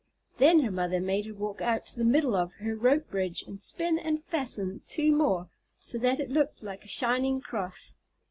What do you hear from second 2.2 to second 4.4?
of her rope bridge, and spin and